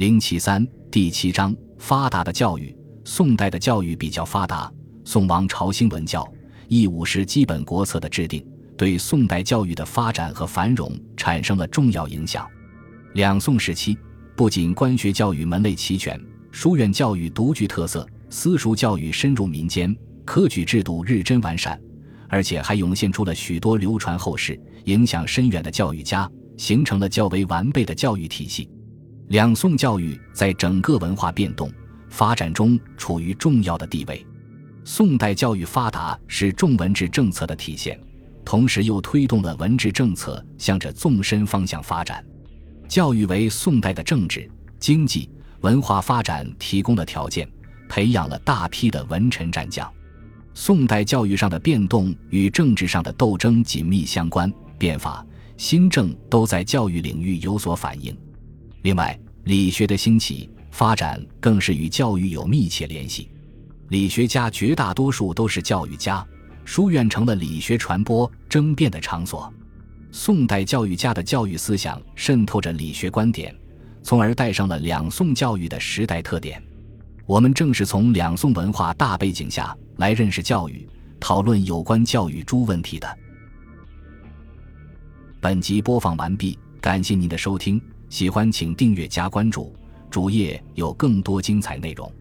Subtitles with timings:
[0.00, 2.74] 零七三第七章发达的教育。
[3.04, 4.72] 宋代的教育比较发达，
[5.04, 6.26] 宋王朝兴文教，
[6.68, 8.42] 义务是基本国策的制定，
[8.78, 12.48] 对宋代教育的发展和繁荣产生了重要影响。
[13.12, 13.94] 两宋时期，
[14.34, 16.18] 不仅官学教育门类齐全，
[16.50, 19.94] 书院教育独具特色，私塾教育深入民间，
[20.24, 21.78] 科举制度日臻完善，
[22.26, 26.26] 而且还涌现出了许多流传后世、影响深远的教育家，
[26.56, 28.66] 形成了较为完备的教育体系。
[29.30, 31.70] 两宋教育在整个文化变动
[32.08, 34.26] 发展中处于重要的地位。
[34.82, 37.96] 宋代教育发达是重文治政策的体现，
[38.44, 42.24] 同时又推动了文治政策向着纵深方向发展。
[42.88, 47.48] 教育为宋代的政治、经济、文化发展提供了条件，
[47.88, 49.88] 培养了大批的文臣战将。
[50.54, 55.24] 宋代教育上的变动与政治上的斗争紧密相关，变法、
[55.56, 58.12] 新政都在教育领域有所反映。
[58.82, 63.30] 另外，理学的兴起发展更是与教育有密切联系。
[63.88, 66.24] 理学家绝大多数都是教育家，
[66.64, 69.52] 书院成了理学传播争辩的场所。
[70.12, 73.54] 宋代教育家的教育思想渗透着理学观点，
[74.02, 76.62] 从而带上了两宋教育的时代特点。
[77.26, 80.88] 我们正是从两宋文化大背景下来认识教育、
[81.20, 83.18] 讨论有关教育诸问题的。
[85.40, 87.80] 本集播放完毕，感谢您的收听。
[88.10, 89.72] 喜欢请订阅加关注，
[90.10, 92.12] 主页有更多精彩内容。